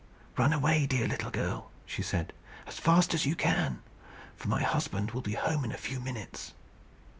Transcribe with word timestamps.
"Run 0.35 0.51
away, 0.51 0.87
dear 0.87 1.07
little 1.07 1.29
girl," 1.29 1.69
she 1.85 2.01
said, 2.01 2.33
"as 2.65 2.79
fast 2.79 3.13
as 3.13 3.27
you 3.27 3.35
can; 3.35 3.83
for 4.35 4.47
my 4.47 4.63
husband 4.63 5.11
will 5.11 5.21
be 5.21 5.33
home 5.33 5.63
in 5.63 5.71
a 5.71 5.77
few 5.77 5.99
minutes." 5.99 6.53